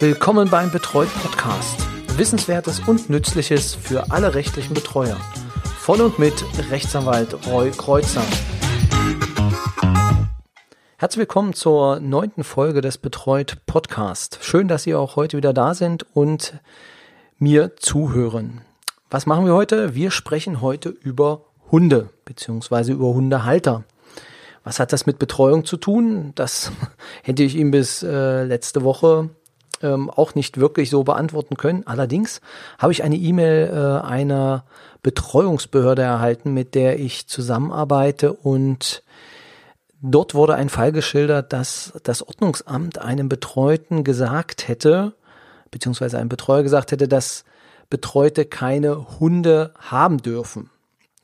[0.00, 1.86] Willkommen beim Betreut Podcast.
[2.18, 5.16] Wissenswertes und Nützliches für alle rechtlichen Betreuer.
[5.78, 6.34] Von und mit
[6.68, 8.24] Rechtsanwalt Roy Kreuzer.
[10.96, 14.40] Herzlich willkommen zur neunten Folge des Betreut Podcast.
[14.42, 16.54] Schön, dass Sie auch heute wieder da sind und
[17.38, 18.62] mir zuhören.
[19.10, 19.94] Was machen wir heute?
[19.94, 23.84] Wir sprechen heute über Hunde beziehungsweise über Hundehalter.
[24.64, 26.32] Was hat das mit Betreuung zu tun?
[26.34, 26.72] Das
[27.22, 29.30] hätte ich ihm bis äh, letzte Woche
[29.84, 31.86] ähm, auch nicht wirklich so beantworten können.
[31.86, 32.40] Allerdings
[32.78, 34.64] habe ich eine E-Mail äh, einer
[35.02, 39.02] Betreuungsbehörde erhalten, mit der ich zusammenarbeite und
[40.00, 45.12] dort wurde ein Fall geschildert, dass das Ordnungsamt einem Betreuten gesagt hätte,
[45.70, 47.44] beziehungsweise ein Betreuer gesagt hätte, dass
[47.90, 50.70] Betreute keine Hunde haben dürfen.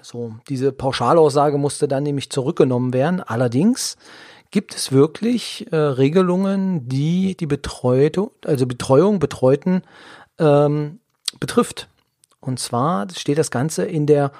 [0.00, 3.20] So, diese Pauschalaussage musste dann nämlich zurückgenommen werden.
[3.20, 3.96] Allerdings
[4.54, 9.82] gibt es wirklich äh, Regelungen, die die Betreuung, also Betreuung Betreuten
[10.38, 11.00] ähm,
[11.40, 11.88] betrifft.
[12.38, 14.30] Und zwar steht das Ganze in der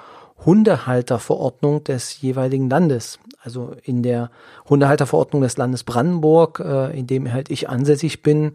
[0.45, 3.19] Hundehalterverordnung des jeweiligen Landes.
[3.41, 4.31] Also in der
[4.69, 8.53] Hundehalterverordnung des Landes Brandenburg, äh, in dem halt ich ansässig bin,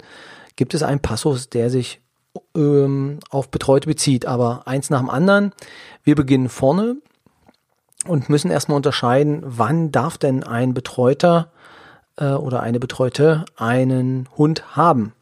[0.56, 2.00] gibt es einen Passus, der sich
[2.56, 4.24] ähm, auf Betreute bezieht.
[4.24, 5.52] Aber eins nach dem anderen.
[6.04, 6.96] Wir beginnen vorne
[8.06, 11.52] und müssen erstmal unterscheiden, wann darf denn ein Betreuter
[12.16, 15.12] äh, oder eine Betreute einen Hund haben.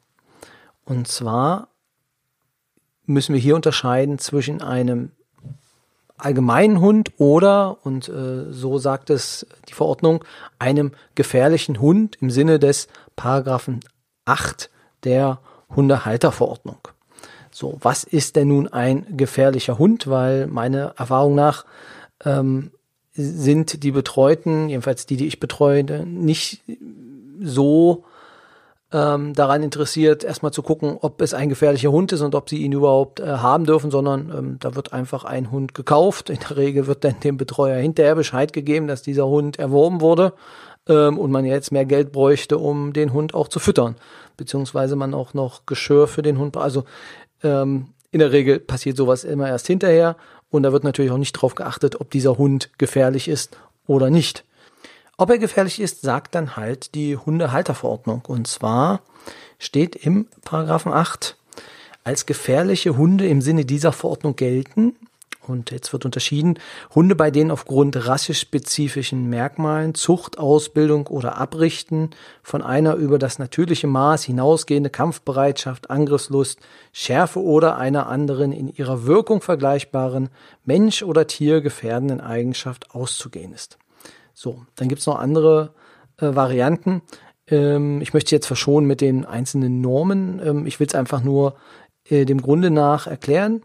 [0.85, 1.69] Und zwar
[3.05, 5.13] müssen wir hier unterscheiden zwischen einem
[6.19, 10.25] allgemeinen Hund oder, und äh, so sagt es die Verordnung,
[10.59, 13.81] einem gefährlichen Hund im Sinne des Paragraphen
[14.25, 14.71] 8
[15.05, 15.41] der
[15.75, 16.79] Hundehalterverordnung.
[17.51, 20.09] So, was ist denn nun ein gefährlicher Hund?
[20.09, 21.65] Weil meine Erfahrung nach
[22.25, 22.71] ähm,
[23.13, 26.63] sind die Betreuten, jedenfalls die, die ich betreue, nicht
[27.41, 28.05] so
[28.93, 32.59] ähm, daran interessiert, erstmal zu gucken, ob es ein gefährlicher Hund ist und ob sie
[32.59, 36.31] ihn überhaupt äh, haben dürfen, sondern ähm, da wird einfach ein Hund gekauft.
[36.31, 40.33] In der Regel wird dann dem Betreuer hinterher Bescheid gegeben, dass dieser Hund erworben wurde
[40.89, 43.97] ähm, und man jetzt mehr Geld bräuchte, um den Hund auch zu füttern,
[44.39, 46.57] beziehungsweise man auch noch Geschirr für den Hund.
[46.57, 46.85] Also
[47.43, 50.17] ähm, in der Regel passiert sowas immer erst hinterher
[50.51, 54.45] und da wird natürlich auch nicht darauf geachtet, ob dieser Hund gefährlich ist oder nicht.
[55.17, 58.23] Ob er gefährlich ist, sagt dann halt die Hundehalterverordnung.
[58.27, 59.01] Und zwar
[59.59, 61.37] steht im Paragraphen 8,
[62.05, 64.95] als gefährliche Hunde im Sinne dieser Verordnung gelten
[65.49, 66.59] und jetzt wird unterschieden,
[66.95, 72.11] Hunde, bei denen aufgrund rassespezifischen Merkmalen, Zucht, Ausbildung oder Abrichten
[72.43, 76.61] von einer über das natürliche Maß hinausgehende Kampfbereitschaft, Angriffslust,
[76.93, 80.31] Schärfe oder einer anderen in ihrer Wirkung vergleichbaren
[80.65, 83.79] Mensch- oder Tier gefährdenden Eigenschaft auszugehen ist.
[84.35, 85.75] So, dann gibt's noch andere
[86.19, 87.03] äh, Varianten.
[87.49, 90.41] Ähm, ich möchte jetzt verschonen mit den einzelnen Normen.
[90.45, 91.57] Ähm, ich will es einfach nur
[92.09, 93.63] äh, dem Grunde nach erklären.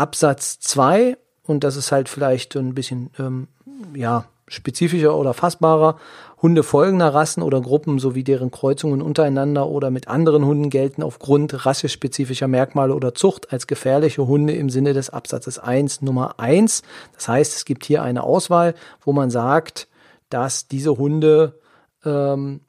[0.00, 3.48] Absatz 2, und das ist halt vielleicht ein bisschen ähm,
[3.94, 5.96] ja, spezifischer oder fassbarer,
[6.40, 11.66] Hunde folgender Rassen oder Gruppen sowie deren Kreuzungen untereinander oder mit anderen Hunden gelten aufgrund
[11.66, 16.82] rassespezifischer Merkmale oder Zucht als gefährliche Hunde im Sinne des Absatzes 1 Nummer 1.
[17.14, 19.86] Das heißt, es gibt hier eine Auswahl, wo man sagt,
[20.30, 21.60] dass diese Hunde
[22.06, 22.60] ähm,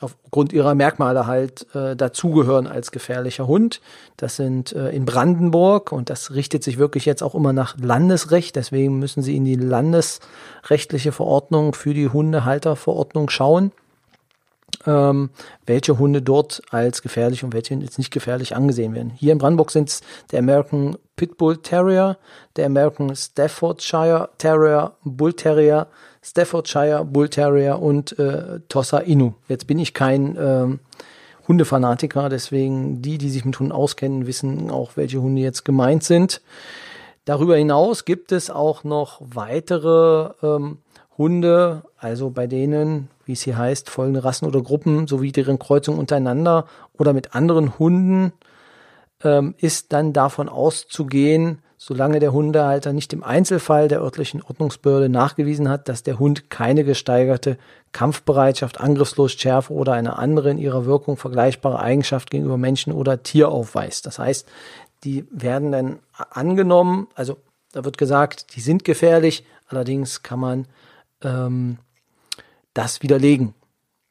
[0.00, 3.80] aufgrund ihrer Merkmale halt äh, dazugehören als gefährlicher Hund.
[4.16, 8.56] Das sind äh, in Brandenburg und das richtet sich wirklich jetzt auch immer nach Landesrecht.
[8.56, 13.72] Deswegen müssen Sie in die landesrechtliche Verordnung für die Hundehalterverordnung schauen,
[14.86, 15.30] ähm,
[15.64, 19.10] welche Hunde dort als gefährlich und welche jetzt nicht gefährlich angesehen werden.
[19.10, 20.00] Hier in Brandenburg sind es
[20.32, 22.18] der American Pitbull Terrier,
[22.56, 25.86] der American Staffordshire Terrier, Bull Terrier,
[26.24, 29.34] Staffordshire Bull Terrier und äh, Tossa Inu.
[29.48, 30.80] Jetzt bin ich kein ähm,
[31.46, 36.40] Hundefanatiker, deswegen die, die sich mit Hunden auskennen, wissen auch, welche Hunde jetzt gemeint sind.
[37.26, 40.78] Darüber hinaus gibt es auch noch weitere ähm,
[41.18, 45.98] Hunde, also bei denen, wie es hier heißt, folgende Rassen oder Gruppen sowie deren Kreuzung
[45.98, 46.66] untereinander
[46.98, 48.32] oder mit anderen Hunden
[49.22, 55.68] ähm, ist dann davon auszugehen, solange der Hundehalter nicht im Einzelfall der örtlichen Ordnungsbehörde nachgewiesen
[55.68, 57.58] hat, dass der Hund keine gesteigerte
[57.92, 63.50] Kampfbereitschaft, Angriffslust, Schärfe oder eine andere in ihrer Wirkung vergleichbare Eigenschaft gegenüber Menschen oder Tier
[63.50, 64.06] aufweist.
[64.06, 64.48] Das heißt,
[65.04, 65.98] die werden dann
[66.30, 67.36] angenommen, also
[67.72, 70.66] da wird gesagt, die sind gefährlich, allerdings kann man
[71.22, 71.76] ähm,
[72.72, 73.52] das widerlegen.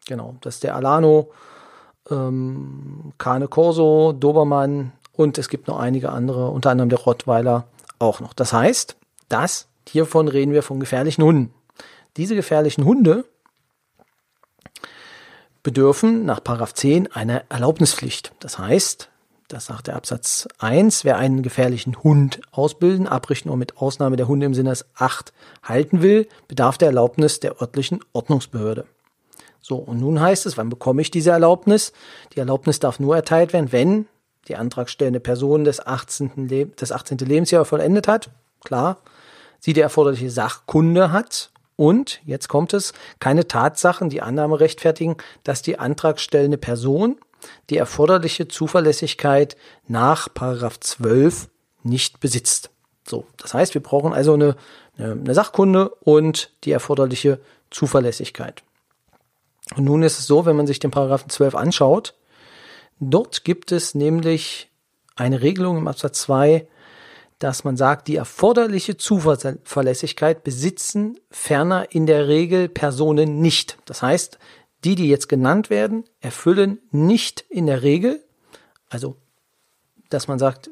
[0.06, 1.32] Genau, das ist der Alano,
[2.12, 7.68] ähm, Cane Corso, Dobermann, und es gibt noch einige andere, unter anderem der Rottweiler
[8.00, 8.34] auch noch.
[8.34, 8.98] Das heißt,
[9.30, 11.54] das, hiervon reden wir von gefährlichen Hunden.
[12.18, 13.26] Diese gefährlichen Hunde
[15.64, 16.42] bedürfen nach
[16.74, 18.34] 10 einer Erlaubnispflicht.
[18.40, 19.10] Das heißt,
[19.48, 24.28] das sagt der Absatz 1, wer einen gefährlichen Hund ausbilden, abrichten oder mit Ausnahme der
[24.28, 25.32] Hunde im Sinne des 8
[25.62, 28.86] halten will, bedarf der Erlaubnis der örtlichen Ordnungsbehörde.
[29.62, 31.94] So, und nun heißt es, wann bekomme ich diese Erlaubnis?
[32.34, 34.08] Die Erlaubnis darf nur erteilt werden, wenn
[34.48, 36.48] die antragstellende Person des 18.
[36.48, 37.18] Leb das 18.
[37.20, 38.30] Lebensjahr vollendet hat,
[38.64, 38.98] klar,
[39.60, 45.62] sie die erforderliche Sachkunde hat und, jetzt kommt es, keine Tatsachen die Annahme rechtfertigen, dass
[45.62, 47.18] die antragstellende Person
[47.70, 49.58] die erforderliche Zuverlässigkeit
[49.88, 51.50] nach 12
[51.84, 52.70] nicht besitzt.
[53.08, 54.56] So, das heißt, wir brauchen also eine,
[54.98, 57.40] eine Sachkunde und die erforderliche
[57.70, 58.64] Zuverlässigkeit.
[59.76, 62.14] Und nun ist es so, wenn man sich den Paragraphen 12 anschaut,
[63.00, 64.70] dort gibt es nämlich
[65.16, 66.68] eine Regelung im Absatz 2,
[67.40, 73.78] dass man sagt, die erforderliche Zuverlässigkeit besitzen ferner in der Regel Personen nicht.
[73.86, 74.40] Das heißt,
[74.84, 78.24] die, die jetzt genannt werden, erfüllen nicht in der Regel,
[78.90, 79.18] also
[80.10, 80.70] dass man sagt,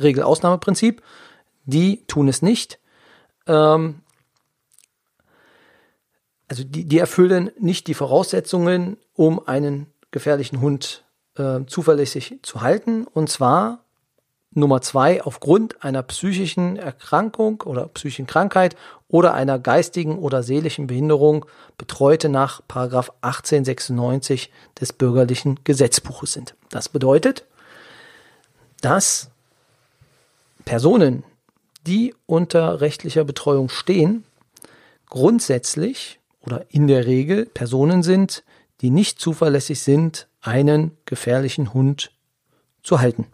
[0.00, 1.02] Regel-Ausnahmeprinzip,
[1.64, 2.78] die tun es nicht.
[3.46, 4.00] Ähm,
[6.48, 11.04] also die, die erfüllen nicht die Voraussetzungen, um einen gefährlichen Hund
[11.38, 13.06] äh, zuverlässig zu halten.
[13.06, 13.80] Und zwar
[14.52, 18.76] Nummer zwei, aufgrund einer psychischen Erkrankung oder psychischen Krankheit
[19.08, 21.46] oder einer geistigen oder seelischen Behinderung
[21.76, 24.50] Betreute nach 1896
[24.80, 26.54] des bürgerlichen Gesetzbuches sind.
[26.70, 27.44] Das bedeutet,
[28.80, 29.30] dass
[30.64, 31.24] Personen,
[31.86, 34.24] die unter rechtlicher Betreuung stehen,
[35.08, 38.44] grundsätzlich oder in der Regel Personen sind,
[38.80, 42.10] die nicht zuverlässig sind, einen gefährlichen Hund
[42.82, 43.26] zu halten.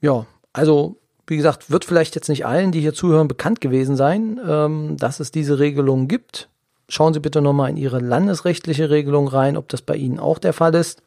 [0.00, 4.40] Ja, also wie gesagt, wird vielleicht jetzt nicht allen, die hier zuhören, bekannt gewesen sein,
[4.46, 6.48] ähm, dass es diese Regelung gibt.
[6.88, 10.54] Schauen Sie bitte nochmal in Ihre landesrechtliche Regelung rein, ob das bei Ihnen auch der
[10.54, 11.02] Fall ist.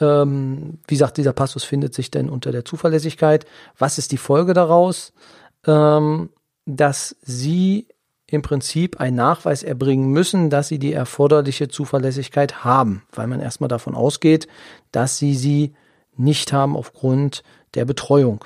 [0.00, 3.46] Ähm, wie gesagt, dieser Passus findet sich denn unter der Zuverlässigkeit.
[3.78, 5.12] Was ist die Folge daraus?
[5.66, 6.30] Ähm,
[6.66, 7.86] dass Sie
[8.30, 13.68] im Prinzip einen Nachweis erbringen müssen, dass sie die erforderliche Zuverlässigkeit haben, weil man erstmal
[13.68, 14.46] davon ausgeht,
[14.92, 15.74] dass sie sie
[16.16, 17.42] nicht haben aufgrund
[17.74, 18.44] der Betreuung.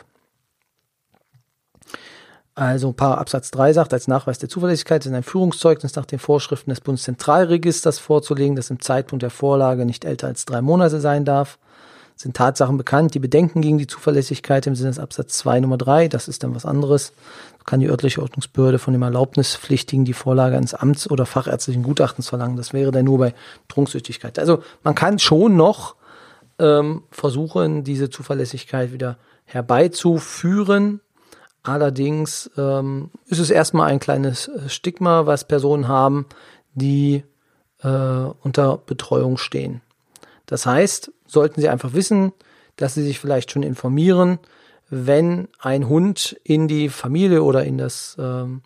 [2.55, 6.71] Also Paar Absatz 3 sagt, als Nachweis der Zuverlässigkeit ist ein Führungszeugnis nach den Vorschriften
[6.71, 11.59] des Bundeszentralregisters vorzulegen, das im Zeitpunkt der Vorlage nicht älter als drei Monate sein darf
[12.23, 16.09] sind Tatsachen bekannt, die Bedenken gegen die Zuverlässigkeit im Sinne des Absatz 2 Nummer 3,
[16.09, 17.13] das ist dann was anderes,
[17.65, 22.57] kann die örtliche Ordnungsbehörde von dem Erlaubnispflichtigen die Vorlage eines Amts- oder fachärztlichen Gutachtens verlangen.
[22.57, 23.35] Das wäre dann nur bei
[23.69, 24.39] Trunksüchtigkeit.
[24.39, 25.97] Also man kann schon noch
[26.59, 31.01] ähm, versuchen, diese Zuverlässigkeit wieder herbeizuführen.
[31.63, 36.27] Allerdings ähm, ist es erstmal ein kleines äh, Stigma, was Personen haben,
[36.75, 37.23] die
[37.83, 39.81] äh, unter Betreuung stehen.
[40.47, 42.33] Das heißt, sollten Sie einfach wissen,
[42.77, 44.39] dass Sie sich vielleicht schon informieren,
[44.89, 48.63] wenn ein Hund in die Familie oder in das, ähm,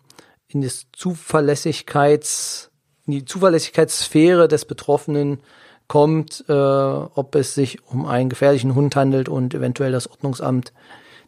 [0.47, 2.69] in das Zuverlässigkeits,
[3.05, 5.39] in die Zuverlässigkeitssphäre des Betroffenen
[5.87, 10.73] kommt, äh, ob es sich um einen gefährlichen Hund handelt und eventuell das Ordnungsamt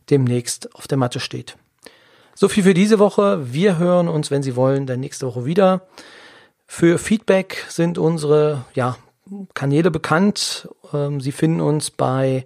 [0.09, 1.55] demnächst auf der Matte steht.
[2.35, 3.53] So viel für diese Woche.
[3.53, 5.87] Wir hören uns, wenn Sie wollen, dann nächste Woche wieder.
[6.67, 8.97] Für Feedback sind unsere ja,
[9.53, 10.69] Kanäle bekannt.
[10.93, 12.45] Ähm, Sie finden uns bei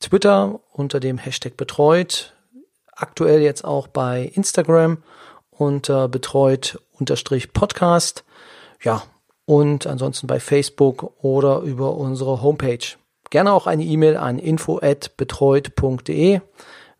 [0.00, 2.34] Twitter unter dem Hashtag betreut,
[2.92, 4.98] aktuell jetzt auch bei Instagram
[5.50, 8.24] unter betreut unterstrich Podcast.
[8.82, 9.02] Ja,
[9.44, 12.96] und ansonsten bei Facebook oder über unsere Homepage.
[13.30, 16.40] Gerne auch eine E-Mail an info at betreut.de.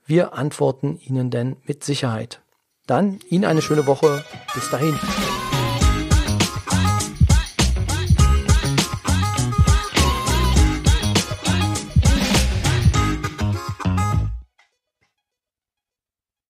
[0.07, 2.41] Wir antworten Ihnen denn mit Sicherheit.
[2.87, 4.25] Dann Ihnen eine schöne Woche.
[4.55, 4.99] Bis dahin.